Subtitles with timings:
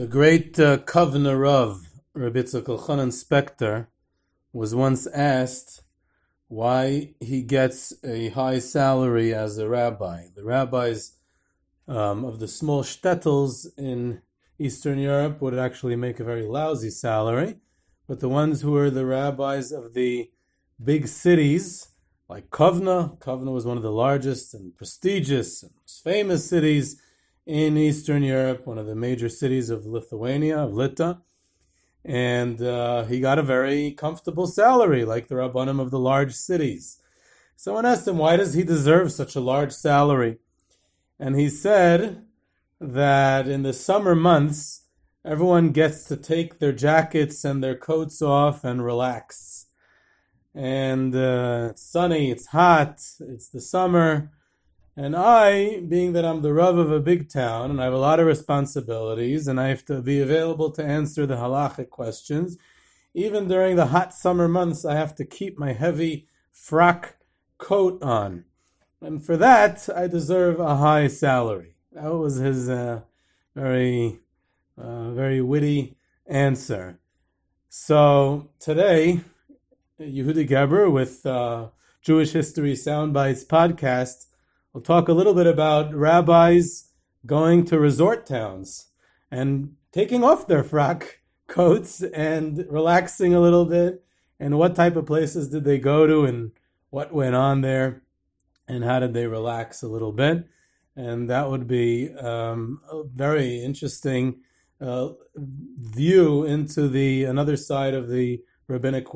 [0.00, 3.88] The great uh, Kovner of Rabbi Elchanan Spector
[4.50, 5.82] was once asked
[6.48, 10.28] why he gets a high salary as a rabbi.
[10.34, 11.18] The rabbis
[11.86, 14.22] um, of the small shtetls in
[14.58, 17.56] Eastern Europe would actually make a very lousy salary,
[18.08, 20.30] but the ones who were the rabbis of the
[20.82, 21.88] big cities,
[22.26, 26.98] like Kovna, Kovna was one of the largest and prestigious and most famous cities
[27.46, 31.18] in Eastern Europe, one of the major cities of Lithuania, of Lita.
[32.04, 36.98] And uh, he got a very comfortable salary, like the Rabbanim of the large cities.
[37.56, 40.38] Someone asked him, why does he deserve such a large salary?
[41.18, 42.24] And he said
[42.80, 44.84] that in the summer months,
[45.24, 49.66] everyone gets to take their jackets and their coats off and relax.
[50.54, 54.30] And uh, it's sunny, it's hot, it's the summer
[55.00, 57.98] and I, being that I'm the Rav of a big town and I have a
[57.98, 62.58] lot of responsibilities and I have to be available to answer the halachic questions,
[63.14, 67.16] even during the hot summer months, I have to keep my heavy frock
[67.56, 68.44] coat on.
[69.00, 71.76] And for that, I deserve a high salary.
[71.92, 73.00] That was his uh,
[73.56, 74.20] very,
[74.76, 77.00] uh, very witty answer.
[77.70, 79.22] So today,
[79.98, 81.68] Yehudi Geber with uh,
[82.02, 84.26] Jewish History Soundbites podcast
[84.72, 86.92] We'll talk a little bit about rabbis
[87.26, 88.86] going to resort towns
[89.28, 91.18] and taking off their frock
[91.48, 94.04] coats and relaxing a little bit
[94.38, 96.52] and what type of places did they go to and
[96.90, 98.02] what went on there
[98.68, 100.46] and how did they relax a little bit.
[100.94, 104.42] And that would be um, a very interesting
[104.80, 109.06] uh, view into the another side of the rabbinic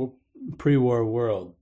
[0.59, 1.55] pre-war world.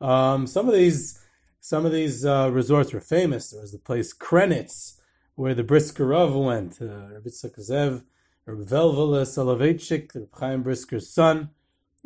[0.00, 1.22] Um, some of these
[1.66, 3.50] some of these uh, resorts were famous.
[3.50, 5.00] There was the place Krenitz,
[5.34, 6.80] where the Brisker Rav went.
[6.80, 8.04] Uh, Rabbi Zev,
[8.44, 11.50] Rabbi Velvela Soloveitchik, Chaim Brisker's son,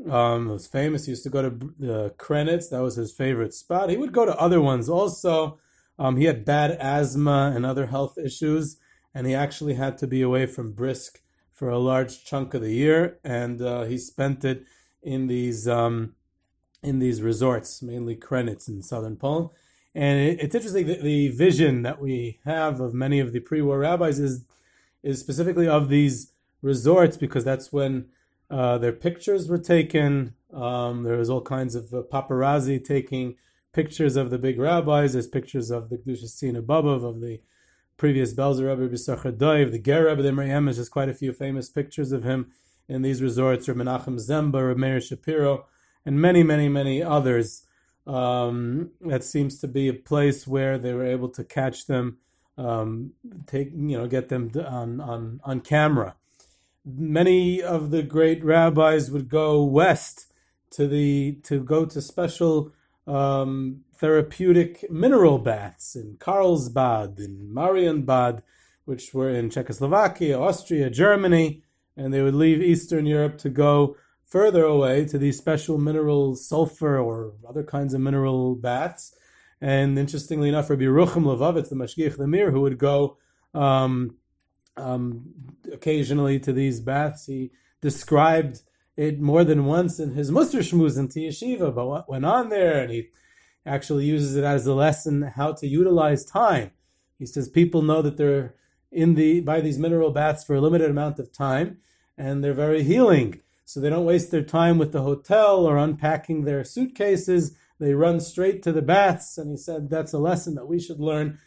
[0.08, 1.04] um, was famous.
[1.04, 2.70] He used to go to uh, Krenitz.
[2.70, 3.90] That was his favorite spot.
[3.90, 5.58] He would go to other ones also.
[5.98, 8.78] Um, he had bad asthma and other health issues,
[9.12, 11.20] and he actually had to be away from Brisk
[11.52, 14.64] for a large chunk of the year, and uh, he spent it
[15.02, 16.14] in these um,
[16.82, 19.50] in these resorts, mainly Krenitz in southern Poland.
[19.94, 23.80] And it, it's interesting that the vision that we have of many of the pre-war
[23.80, 24.44] rabbis is
[25.02, 28.06] is specifically of these resorts because that's when
[28.50, 30.34] uh, their pictures were taken.
[30.52, 33.36] Um, there was all kinds of uh, paparazzi taking
[33.72, 35.14] pictures of the big rabbis.
[35.14, 37.40] There's pictures of the Gdushasina Bobov, of the
[37.96, 40.66] previous Belzer Rebbe B'Sachar Doiv, the Ger Rebbe, the Miriam.
[40.66, 42.50] There's just quite a few famous pictures of him
[42.88, 45.66] in these resorts, or Menachem Zemba, or Meir Shapiro
[46.04, 47.66] and many, many, many others.
[48.06, 52.18] Um, that seems to be a place where they were able to catch them,
[52.56, 53.12] um,
[53.46, 56.16] take you know, get them on on on camera.
[56.84, 60.32] Many of the great rabbis would go west
[60.70, 62.72] to the to go to special
[63.06, 68.42] um, therapeutic mineral baths in Karlsbad, in Marienbad,
[68.84, 71.62] which were in Czechoslovakia, Austria, Germany,
[71.96, 73.96] and they would leave Eastern Europe to go
[74.30, 79.14] further away to these special mineral sulfur or other kinds of mineral baths.
[79.60, 83.18] And interestingly enough, Rabbi Rucham Levovitz, the Mashgiach Lemir, who would go
[83.52, 84.16] um,
[84.76, 85.34] um,
[85.72, 87.50] occasionally to these baths, he
[87.82, 88.62] described
[88.96, 92.80] it more than once in his Musar Shmuz in Yeshiva, but what went on there,
[92.80, 93.08] and he
[93.66, 96.70] actually uses it as a lesson how to utilize time.
[97.18, 98.54] He says people know that they're
[98.92, 101.78] in the by these mineral baths for a limited amount of time,
[102.16, 106.42] and they're very healing so they don't waste their time with the hotel or unpacking
[106.42, 107.56] their suitcases.
[107.78, 109.38] They run straight to the baths.
[109.38, 111.38] And he said that's a lesson that we should learn.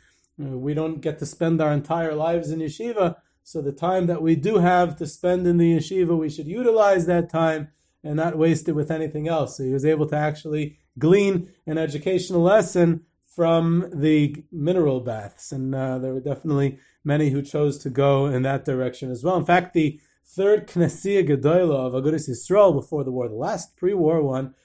[0.42, 3.18] Uh, we don't get to spend our entire lives in yeshiva.
[3.44, 7.08] So the time that we do have to spend in the yeshiva, we should utilize
[7.08, 7.68] that time
[8.06, 9.58] and not waste it with anything else.
[9.58, 13.02] So he was able to actually glean an educational lesson
[13.36, 15.52] from the mineral baths.
[15.52, 19.36] And uh, there were definitely many who chose to go in that direction as well.
[19.36, 24.22] In fact, the third Knessia Gedola of Agudas Yisrael before the war, the last pre-war
[24.22, 24.56] one,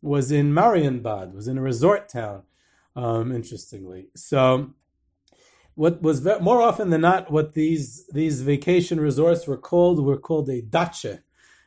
[0.00, 2.42] was in Marienbad, was in a resort town,
[2.96, 4.08] um, interestingly.
[4.16, 4.74] So,
[5.74, 10.18] what was ve- more often than not, what these these vacation resorts were called were
[10.18, 11.20] called a dacha,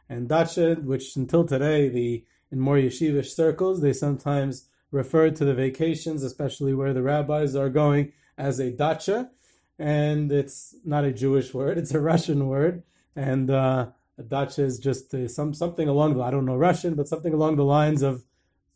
[0.09, 5.55] and dacha, which until today, the in more yeshivish circles, they sometimes refer to the
[5.55, 9.31] vacations, especially where the rabbis are going, as a dacha,
[9.79, 12.83] and it's not a Jewish word; it's a Russian word
[13.15, 13.87] and uh,
[14.27, 17.55] dacha is just uh, some something along the I don't know Russian, but something along
[17.55, 18.23] the lines of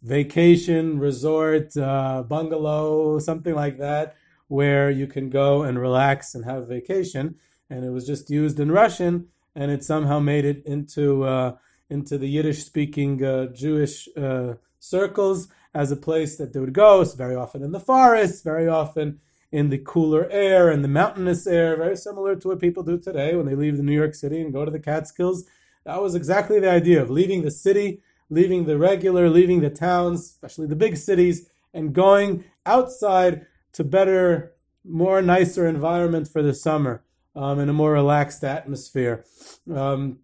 [0.02, 4.16] vacation, resort, uh, bungalow, something like that,
[4.48, 7.36] where you can go and relax and have a vacation.
[7.70, 11.58] And it was just used in Russian, and it somehow made it into uh,
[11.90, 17.02] into the Yiddish speaking uh, Jewish uh, circles as a place that they would go.
[17.02, 19.20] It's very often in the forest, very often
[19.51, 23.36] in the cooler air and the mountainous air, very similar to what people do today
[23.36, 25.46] when they leave the New York City and go to the Catskills.
[25.86, 30.22] That was exactly the idea of leaving the city, leaving the regular, leaving the towns,
[30.22, 34.54] especially the big cities, and going outside to better,
[34.84, 37.04] more nicer environment for the summer
[37.36, 39.25] um, in a more relaxed atmosphere.
[39.74, 40.19] Um,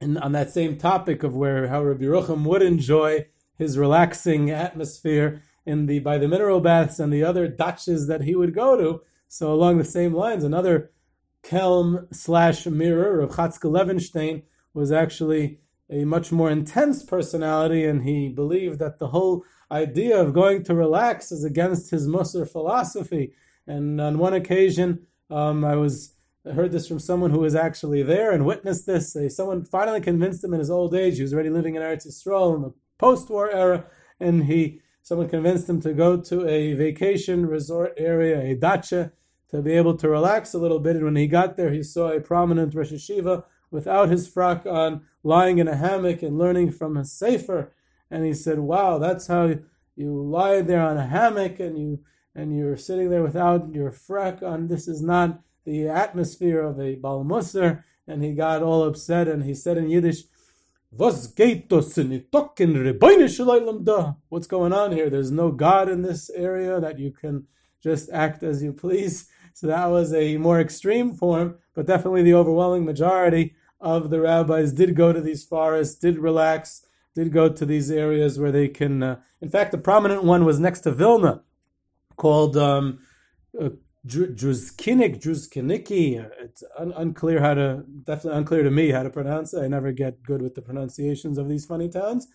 [0.00, 3.26] and on that same topic of where how Rabbi Yerucham would enjoy
[3.56, 8.34] his relaxing atmosphere in the by the mineral baths and the other dachas that he
[8.34, 9.02] would go to.
[9.28, 10.92] So along the same lines, another
[11.42, 15.60] Kelm slash Mir, of Chatzkel Levenstein, was actually
[15.90, 20.74] a much more intense personality, and he believed that the whole idea of going to
[20.74, 23.32] relax is against his Musar philosophy.
[23.66, 26.14] And on one occasion, um, I was
[26.48, 29.16] I heard this from someone who was actually there and witnessed this.
[29.34, 31.16] Someone finally convinced him in his old age.
[31.16, 33.86] He was already living in Eretz Yisrael in the post-war era,
[34.20, 39.12] and he someone convinced him to go to a vacation resort area, a dacha,
[39.48, 40.96] to be able to relax a little bit.
[40.96, 45.02] And when he got there, he saw a prominent Rosh Yeshiva without his frock on,
[45.22, 47.72] lying in a hammock and learning from a sefer.
[48.10, 49.54] And he said, "Wow, that's how
[49.94, 52.00] you lie there on a hammock and you
[52.34, 54.66] and you're sitting there without your frock on.
[54.66, 59.44] This is not the atmosphere of a Bal Musar." And he got all upset and
[59.44, 60.24] he said in Yiddish,
[64.28, 65.10] What's going on here?
[65.10, 67.46] There's no God in this area that you can
[67.82, 69.28] just act as you please.
[69.52, 74.72] So that was a more extreme form, but definitely the overwhelming majority of the rabbis
[74.72, 79.02] did go to these forests, did relax, did go to these areas where they can.
[79.02, 81.42] Uh, in fact, the prominent one was next to Vilna,
[82.16, 83.00] called um,
[83.60, 83.68] uh,
[84.06, 86.45] Druzkinik, Druzkiniki.
[86.56, 89.62] It's un- unclear how to, definitely unclear to me how to pronounce it.
[89.62, 92.28] I never get good with the pronunciations of these funny towns.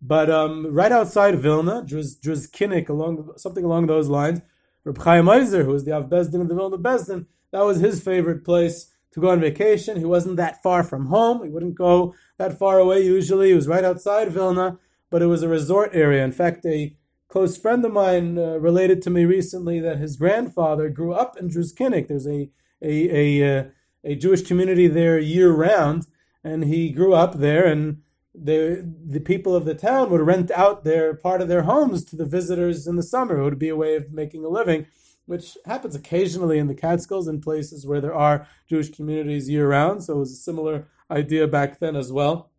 [0.00, 4.40] But um, right outside Vilna, Druz, Druzkinik, along something along those lines,
[4.84, 8.02] Reb Chaim Ozer, who was the Av Bezdin of the Vilna Bezdin, that was his
[8.02, 9.98] favorite place to go on vacation.
[9.98, 11.44] He wasn't that far from home.
[11.44, 13.48] He wouldn't go that far away usually.
[13.48, 14.78] He was right outside Vilna,
[15.10, 16.24] but it was a resort area.
[16.24, 16.96] In fact, a
[17.28, 21.50] close friend of mine uh, related to me recently that his grandfather grew up in
[21.50, 22.08] Druzkinik.
[22.08, 22.50] There's a
[22.82, 23.64] a a, uh,
[24.04, 26.06] a Jewish community there year round,
[26.44, 27.66] and he grew up there.
[27.66, 28.02] And
[28.34, 32.16] the the people of the town would rent out their part of their homes to
[32.16, 33.38] the visitors in the summer.
[33.38, 34.86] It would be a way of making a living,
[35.24, 40.04] which happens occasionally in the Catskills and places where there are Jewish communities year round.
[40.04, 42.50] So it was a similar idea back then as well.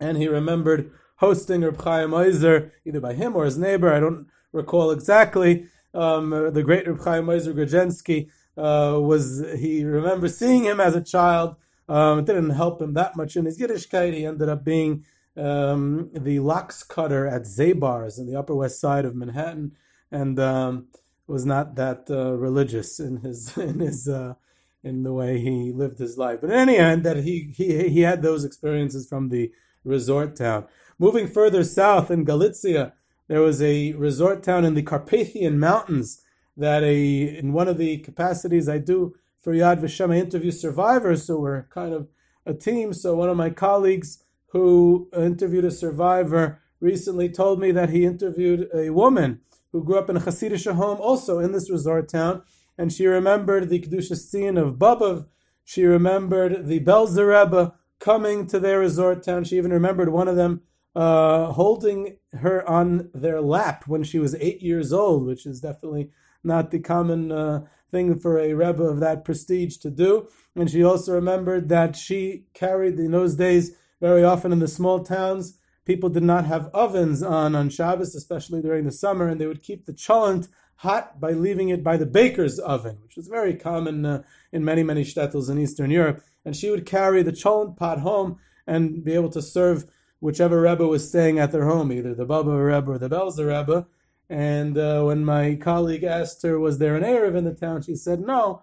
[0.00, 4.28] And he remembered hosting Reb Chaim Ozer, either by him or his neighbor, I don't
[4.52, 5.66] recall exactly.
[5.94, 11.02] Um, the great Reb Chaim Ozer Grodzinski uh, was, he remembers seeing him as a
[11.02, 11.56] child.
[11.88, 14.12] Um, it didn't help him that much in his Yiddishkeit.
[14.12, 15.04] He ended up being
[15.36, 19.72] um, the lax cutter at Zabar's in the Upper West Side of Manhattan,
[20.10, 20.88] and um,
[21.26, 24.34] was not that uh, religious in his in his uh,
[24.82, 26.40] in the way he lived his life.
[26.40, 29.52] But in any end, that he he he had those experiences from the
[29.84, 30.66] resort town.
[30.98, 32.94] Moving further south in Galicia,
[33.28, 36.22] there was a resort town in the Carpathian Mountains
[36.58, 41.24] that a in one of the capacities I do for Yad Vashem, I interview survivors,
[41.24, 42.08] so we're kind of
[42.44, 42.92] a team.
[42.92, 48.68] So one of my colleagues who interviewed a survivor recently told me that he interviewed
[48.74, 49.40] a woman
[49.72, 52.42] who grew up in a Hasidic home also in this resort town,
[52.76, 55.26] and she remembered the Kedushas Tziyon of Bobov.
[55.64, 59.44] She remembered the Belzer Rebbe coming to their resort town.
[59.44, 60.62] She even remembered one of them
[60.96, 66.10] uh, holding her on their lap when she was eight years old, which is definitely
[66.42, 70.28] not the common uh, thing for a Rebbe of that prestige to do.
[70.54, 75.02] And she also remembered that she carried, in those days, very often in the small
[75.02, 79.46] towns, people did not have ovens on on Shabbos, especially during the summer, and they
[79.46, 83.54] would keep the cholent hot by leaving it by the baker's oven, which was very
[83.54, 86.22] common uh, in many, many shtetls in Eastern Europe.
[86.44, 89.86] And she would carry the cholent pot home and be able to serve
[90.20, 93.86] whichever Rebbe was staying at their home, either the Baba Rebbe or the Belzer Rebbe.
[94.30, 97.96] And uh, when my colleague asked her, was there an Eruv in the town, she
[97.96, 98.62] said no.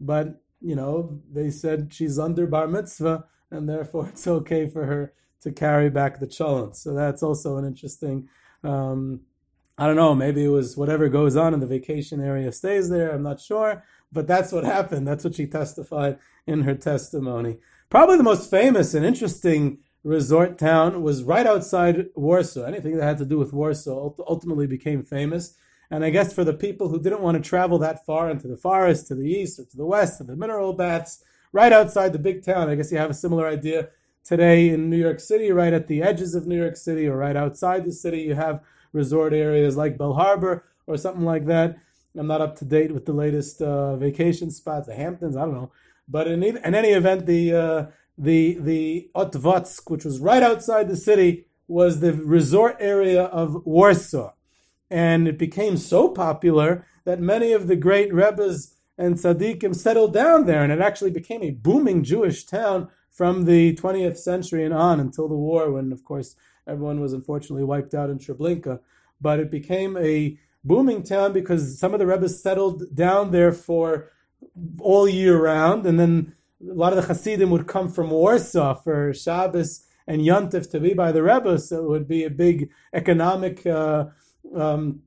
[0.00, 5.12] But, you know, they said she's under bar mitzvah, and therefore it's okay for her
[5.42, 6.76] to carry back the cholent.
[6.76, 8.28] So that's also an interesting,
[8.62, 9.20] um,
[9.78, 13.10] I don't know, maybe it was whatever goes on in the vacation area stays there,
[13.10, 13.82] I'm not sure.
[14.12, 15.08] But that's what happened.
[15.08, 17.58] That's what she testified in her testimony.
[17.88, 22.64] Probably the most famous and interesting resort town was right outside Warsaw.
[22.64, 25.54] Anything that had to do with Warsaw ultimately became famous.
[25.90, 28.56] And I guess for the people who didn't want to travel that far into the
[28.56, 32.18] forest, to the east or to the west, to the mineral baths, right outside the
[32.18, 32.68] big town.
[32.68, 33.88] I guess you have a similar idea
[34.24, 37.36] today in New York City, right at the edges of New York City or right
[37.36, 38.20] outside the city.
[38.20, 41.78] You have resort areas like Belle Harbor or something like that.
[42.16, 45.36] I'm not up to date with the latest uh, vacation spots, the Hamptons.
[45.36, 45.72] I don't know,
[46.08, 47.86] but in, in any event, the uh,
[48.20, 54.32] the the Otvatsk, which was right outside the city, was the resort area of Warsaw,
[54.90, 60.44] and it became so popular that many of the great rebbes and tzaddikim settled down
[60.44, 65.00] there, and it actually became a booming Jewish town from the 20th century and on
[65.00, 66.36] until the war, when of course
[66.66, 68.80] everyone was unfortunately wiped out in Treblinka.
[69.20, 74.10] But it became a booming town because some of the rebbes settled down there for
[74.78, 76.34] all year round, and then
[76.68, 80.94] a lot of the Hasidim would come from Warsaw for Shabbos and Yontif to be
[80.94, 84.06] by the Rebbe, so it would be a big economic uh,
[84.54, 85.02] um,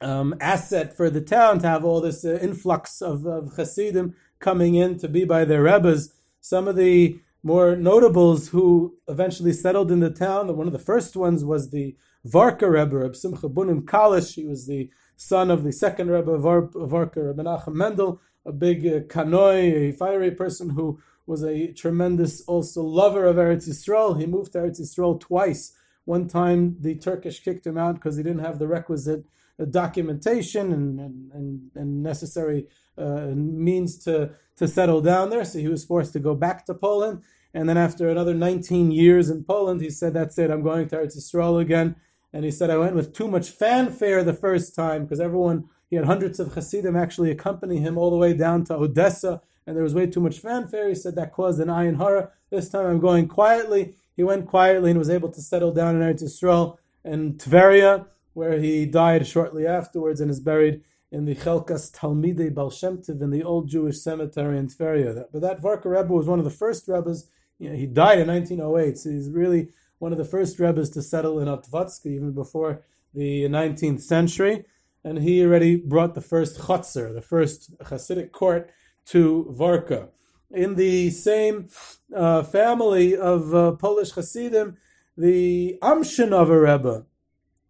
[0.00, 4.74] um, asset for the town to have all this uh, influx of, of Hasidim coming
[4.74, 6.12] in to be by their Rebbes.
[6.40, 11.16] Some of the more notables who eventually settled in the town, one of the first
[11.16, 14.34] ones was the Varka Rebbe, Reb Simcha Bunim Kalish.
[14.34, 18.86] He was the son of the second Rebbe of Varka, Reb Menachem Mendel, a big
[18.86, 24.18] uh, kanoi, a fiery person who was a tremendous also lover of Eretz Yisrael.
[24.18, 25.72] He moved to Eretz Yisrael twice.
[26.04, 29.24] One time the Turkish kicked him out because he didn't have the requisite
[29.58, 31.00] uh, documentation and,
[31.32, 32.66] and, and necessary
[32.98, 35.44] uh, means to, to settle down there.
[35.44, 37.22] So he was forced to go back to Poland.
[37.54, 40.96] And then after another 19 years in Poland, he said, That's it, I'm going to
[40.96, 41.96] Eretz Yisrael again.
[42.32, 45.96] And he said, I went with too much fanfare the first time because everyone, he
[45.96, 49.84] had hundreds of Hasidim actually accompany him all the way down to Odessa and there
[49.84, 50.88] was way too much fanfare.
[50.88, 52.30] He said that caused an ayin hara.
[52.50, 53.94] This time I'm going quietly.
[54.16, 58.58] He went quietly and was able to settle down in Eretz Yisrael and Tveria, where
[58.58, 60.82] he died shortly afterwards and is buried
[61.12, 65.26] in the Chelkas Talmidei Baal Shem in the old Jewish cemetery in Tveria.
[65.32, 67.28] But that Varka Rebbe was one of the first Rebbes.
[67.60, 69.68] You know, he died in 1908, so he's really
[70.00, 72.82] one of the first Rebbes to settle in Otvatsk, even before
[73.14, 74.64] the 19th century.
[75.04, 78.70] And he already brought the first Chotzer, the first Hasidic court
[79.06, 80.08] to Varka.
[80.50, 81.68] In the same
[82.14, 84.76] uh, family of uh, Polish Hasidim,
[85.16, 87.04] the Amshinover Rebbe,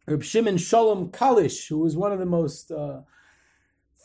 [0.07, 3.01] Reb Shimon Shalom Kalish, who was one of the most uh,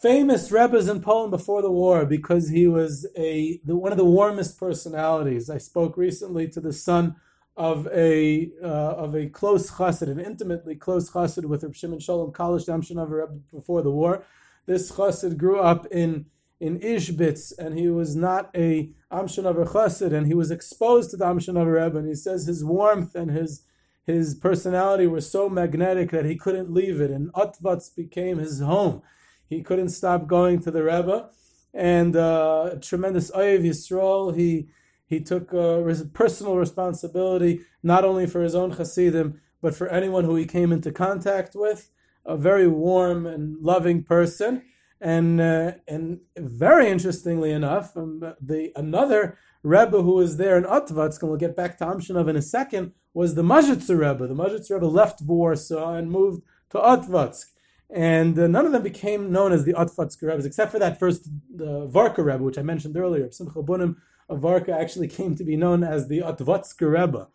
[0.01, 4.05] famous Rebbes in Poland before the war because he was a the, one of the
[4.05, 5.50] warmest personalities.
[5.50, 7.15] I spoke recently to the son
[7.59, 12.31] of a uh, of a close chassid, an intimately close chassid with Reb Shimon Shalom
[12.31, 14.23] Kalish, Rebbe before the war.
[14.65, 16.27] This chassid grew up in
[16.61, 21.25] in Ishbitz, and he was not a Amshinover Chassid, and he was exposed to the
[21.25, 23.63] Amshinover Rebbe, and he says his warmth and his
[24.05, 29.03] his personality were so magnetic that he couldn't leave it, and Otvatsk became his home.
[29.47, 31.29] He couldn't stop going to the Rebbe,
[31.73, 34.69] and uh, tremendous Oyev Yisrael, he
[35.09, 35.81] he took uh,
[36.13, 40.91] personal responsibility not only for his own Hasidim, but for anyone who he came into
[40.91, 41.89] contact with.
[42.25, 44.63] A very warm and loving person
[45.01, 51.21] and uh, and very interestingly enough, um, the another Rebbe who was there in Otvatsk,
[51.21, 54.27] and we'll get back to Amshinov in a second, was the Modzitzer Rebbe.
[54.27, 57.45] The Modzitzer Rebbe left Warsaw and moved to Otvatsk.
[57.91, 61.27] And uh, none of them became known as the Otvatsk Rebbe, except for that first
[61.59, 63.31] uh, Varka Rebbe, which I mentioned earlier.
[63.31, 63.95] Simcha Bunim
[64.29, 67.27] of Varka actually came to be known as the Otvatsk Rebbe.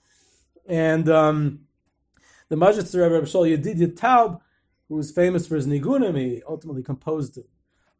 [0.66, 1.60] And um,
[2.48, 4.40] the Modzitzer Rebbe, Rebbe Shol Yedidya Taub,
[4.88, 7.38] who was famous for his nigunim, he ultimately composed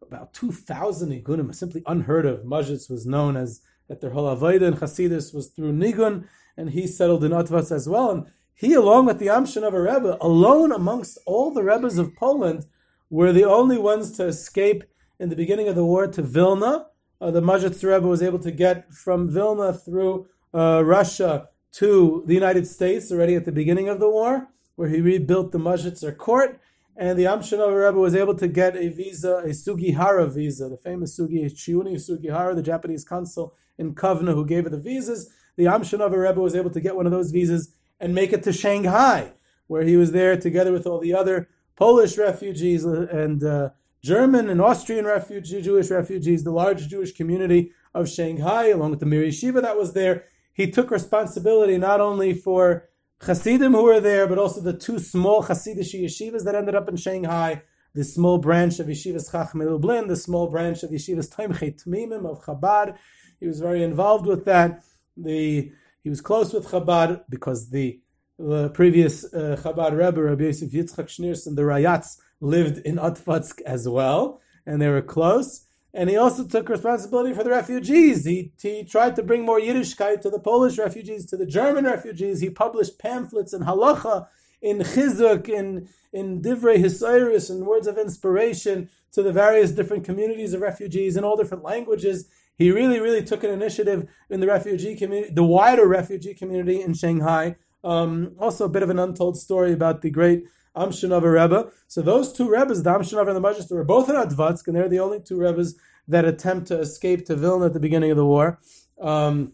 [0.01, 2.45] about 2,000 nigunim, simply unheard of.
[2.45, 7.25] Modzitz was known as that their whole and Hasidus was through nigun, and he settled
[7.25, 8.11] in Atvas as well.
[8.11, 12.67] And he, along with the Amshinover Rebbe, alone amongst all the Rebbes of Poland,
[13.11, 14.85] were the only ones to escape
[15.19, 16.87] in the beginning of the war to Vilna.
[17.25, 22.35] Uh, the Modzitz Rebbe was able to get from Vilna through uh, Russia to the
[22.35, 26.61] United States already at the beginning of the war, where he rebuilt the Modzitzer court
[26.99, 31.19] and the Amshinover Rebbe was able to get a visa, a Sugihara visa, the famous
[31.19, 35.31] Sugi Chiune Sugihara, the Japanese consul in Kovna who gave the visas.
[35.57, 38.53] The Amshinover Rebbe was able to get one of those visas and make it to
[38.53, 39.33] Shanghai,
[39.67, 43.71] where he was there together with all the other Polish refugees and uh,
[44.05, 49.07] German and Austrian refugees, Jewish refugees, the large Jewish community of Shanghai, along with the
[49.07, 50.25] Mir Yeshiva that was there.
[50.53, 52.91] He took responsibility not only for
[53.23, 56.97] Hasidim who were there, but also the two small Hasidic yeshivas that ended up in
[56.97, 57.63] Shanghai,
[57.95, 62.45] the small branch of Yeshivas Chachmei Lublin, the small branch of Yeshivas Toimchei Tmimim of
[62.45, 62.99] Chabad.
[63.41, 64.85] He was very involved with that.
[65.17, 68.01] The he was close with Chabad because the,
[68.39, 73.89] the previous uh, Chabad Rebbe, Rabbi Yosef Yitzchak Schneerson, the Rayatz, lived in Otvatsk as
[73.89, 75.65] well, and they were close.
[75.95, 78.25] and he also took responsibility for the refugees.
[78.25, 82.41] He, he tried to bring more Yiddishkeit to the Polish refugees, to the German refugees.
[82.41, 84.27] He published pamphlets in halacha,
[84.61, 90.53] in chizuk, in, in divrei hisayrus, and words of inspiration to the various different communities
[90.53, 92.29] of refugees in all different languages.
[92.59, 96.95] He really, really took an initiative in the refugee community, the wider refugee community in
[96.95, 97.55] Shanghai.
[97.85, 100.45] Um, also, a bit of an untold story about the great
[100.77, 101.71] Amshinover Rebbe.
[101.87, 104.89] So those two Rebbes, the Amshinover and the Modzitzer, were both in Otvatsk, and they're
[104.89, 105.75] the only two Rebbes
[106.09, 108.59] that attempt to escape to Vilna at the beginning of the war,
[109.01, 109.53] um,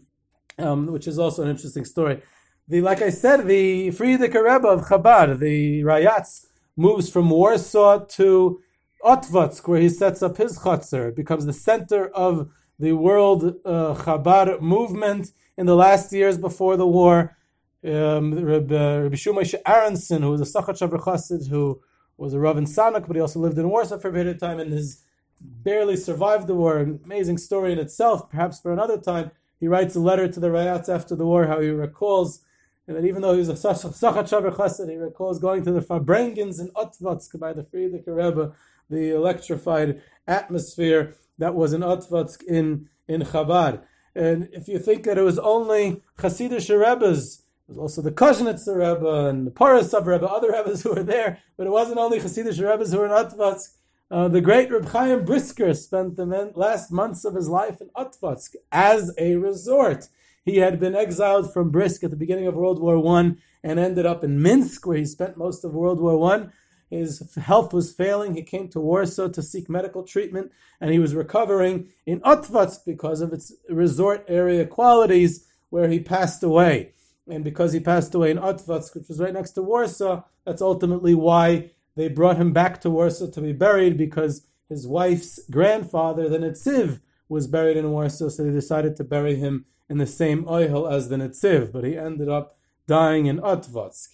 [0.57, 2.21] um, which is also an interesting story.
[2.67, 8.61] The, like I said, the Frierdiker Rebbe of Chabad, the Rayatz, moves from Warsaw to
[9.03, 11.09] Otvatsk, where he sets up his chutzner.
[11.09, 12.49] It becomes the center of
[12.79, 17.37] the world uh, Chabad movement in the last years before the war
[17.85, 21.81] um, Rabbi, Rabbi Shumai Aronson, who was a Sachat Chassid, who
[22.17, 24.39] was a Rav in Sanok, but he also lived in Warsaw for a period of
[24.39, 25.03] time and has
[25.39, 26.77] barely survived the war.
[26.77, 29.31] An amazing story in itself, perhaps for another time.
[29.59, 32.41] He writes a letter to the Rayatz after the war, how he recalls
[32.87, 33.95] and that even though he was a Sachat
[34.27, 38.53] Chassid, he recalls going to the Farbrengens in Otvatsk by the Frierdiker Rebbe,
[38.89, 43.81] the electrified atmosphere that was in Otvatsk in, in Chabad.
[44.13, 47.43] And if you think that it was only Hasidic Rebbe's
[47.77, 51.71] also the Kozhnitzer Rebbe and the Parasov Rebbe, other Rebbes who were there, but it
[51.71, 53.75] wasn't only Hasidic Rebbes who were in Otvatsk.
[54.09, 58.55] Uh, the great Reb Chaim Brisker spent the last months of his life in Otvatsk
[58.71, 60.09] as a resort.
[60.43, 64.05] He had been exiled from Brisk at the beginning of World War One and ended
[64.05, 66.51] up in Minsk, where he spent most of World War One.
[66.89, 68.35] His health was failing.
[68.35, 70.51] He came to Warsaw to seek medical treatment,
[70.81, 76.43] and he was recovering in Otvatsk because of its resort area qualities, where he passed
[76.43, 76.91] away
[77.31, 81.15] and because he passed away in Otvatsk, which was right next to Warsaw, that's ultimately
[81.15, 86.37] why they brought him back to Warsaw to be buried, because his wife's grandfather, the
[86.37, 90.91] Netziv, was buried in Warsaw, so they decided to bury him in the same oihel
[90.91, 92.55] as the Netziv, but he ended up
[92.87, 94.09] dying in Otvatsk.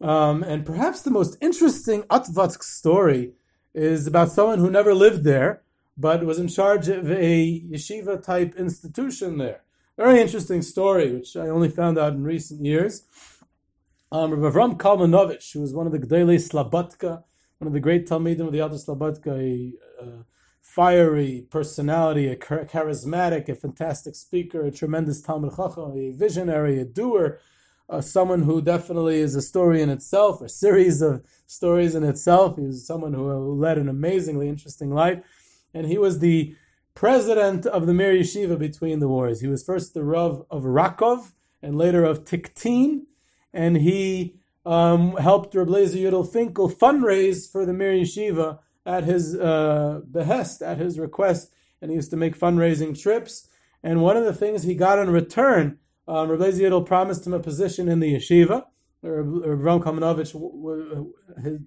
[0.00, 3.32] Um, and perhaps the most interesting Otvatsk story
[3.74, 5.62] is about someone who never lived there,
[5.96, 9.62] but was in charge of a yeshiva type institution there.
[9.98, 13.02] Very interesting story, which I only found out in recent years.
[14.10, 17.24] Um, Rabbi Avram Kalmanovich, who was one of the Gdele Slabodka,
[17.58, 20.24] one of the great Talmidim of the Alter Slabodka, a, a
[20.62, 27.38] fiery personality, a charismatic, a fantastic speaker, a tremendous Talmud Chacham, a visionary, a doer,
[27.90, 32.56] uh, someone who definitely is a story in itself, a series of stories in itself.
[32.56, 35.22] He was someone who led an amazingly interesting life.
[35.74, 36.54] And he was the
[36.94, 39.40] president of the Mir Yeshiva between the wars.
[39.40, 43.02] He was first the Rav of Rakov and later of Tiktin,
[43.52, 49.34] and he um, helped Reb Lezer Yudel Finkel fundraise for the Mir Yeshiva at his
[49.36, 53.48] uh, behest, at his request, and he used to make fundraising trips.
[53.82, 57.32] And one of the things he got in return, um, Reb Lezer Yudel promised him
[57.32, 58.64] a position in the yeshiva.
[59.02, 60.32] Ram Kalmanovich,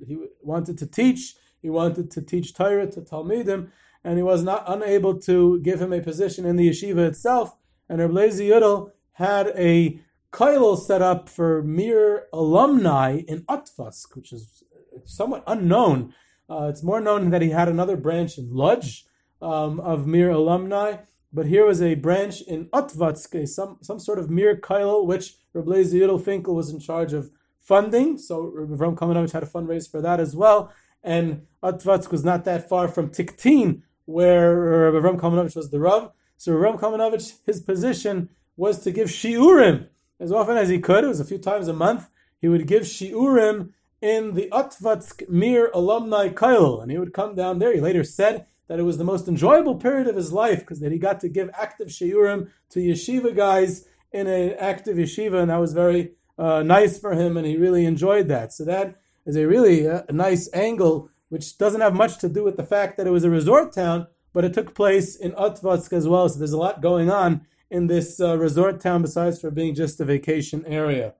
[0.08, 1.36] he wanted to teach.
[1.62, 3.72] He wanted to teach Torah to Talmidim,
[4.06, 7.58] and he was not unable to give him a position in the yeshiva itself.
[7.90, 10.00] And Reb Lezer Yudel had a
[10.32, 14.64] koilel set up for Mir alumni in Otvatsk, which is
[15.06, 16.14] somewhat unknown.
[16.48, 19.06] Uh, it's more known that he had another branch in Lodz
[19.42, 20.98] um, of Mir alumni,
[21.34, 25.66] but here was a branch in Otvatsk, some some sort of Mir koilel, which Reb
[25.66, 28.20] Lezer Yudel Finkel was in charge of funding.
[28.20, 30.72] So Avram Kalmanovich had a fundraise for that as well.
[31.02, 36.12] And Otvatsk was not that far from Tiktin, where Ram Kalmanovich was the Rav.
[36.38, 39.88] So Ram Kalmanovich, his position was to give shiurim
[40.20, 41.04] as often as he could.
[41.04, 42.10] It was a few times a month.
[42.40, 47.60] He would give shiurim in the Otvatsk Mir alumni Kail, and he would come down
[47.60, 47.74] there.
[47.74, 50.92] He later said that it was the most enjoyable period of his life because that
[50.92, 55.60] he got to give active shiurim to yeshiva guys in an active yeshiva, and that
[55.60, 58.54] was very uh, nice for him, and he really enjoyed that.
[58.54, 62.58] So that is a really uh, nice angle which doesn't have much to do with
[62.58, 66.08] the fact that it was a resort town, but it took place in Otvatsk as
[66.08, 66.28] well.
[66.30, 70.00] So there's a lot going on in this uh, resort town besides for being just
[70.00, 71.16] a vacation area.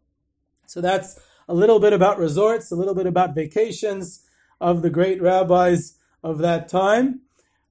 [0.68, 4.24] So that's a little bit about resorts, a little bit about vacations
[4.60, 7.22] of the great rabbis of that time.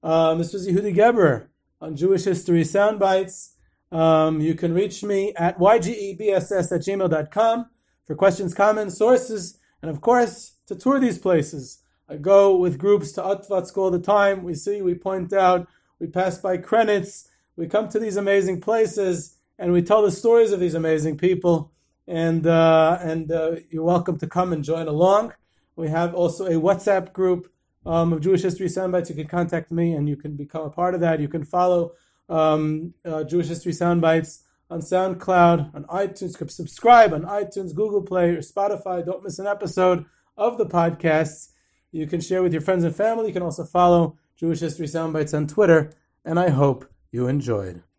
[0.03, 3.51] Um, this was Yehudi Geber on Jewish History Soundbites.
[3.90, 7.66] Um, you can reach me at ygebss at gmail.com
[8.07, 11.83] for questions, comments, sources, and of course, to tour these places.
[12.08, 14.42] I go with groups to Otvatsk all the time.
[14.42, 15.66] We see, we point out,
[15.98, 20.52] we pass by Krenitz, we come to these amazing places, and we tell the stories
[20.52, 21.72] of these amazing people.
[22.06, 25.32] And uh, and uh, you're welcome to come and join along.
[25.76, 27.50] We have also a WhatsApp group
[27.86, 29.08] um, of Jewish History Soundbites.
[29.08, 31.20] You can contact me, and you can become a part of that.
[31.20, 31.92] You can follow
[32.28, 36.50] um, uh, Jewish History Soundbites on SoundCloud, on iTunes.
[36.50, 39.04] subscribe on iTunes, Google Play, or Spotify.
[39.04, 40.04] Don't miss an episode
[40.36, 41.52] of the podcasts.
[41.94, 43.28] You can share with your friends and family.
[43.28, 45.92] You can also follow Jewish History Soundbites on Twitter.
[46.24, 47.85] And I hope you enjoyed.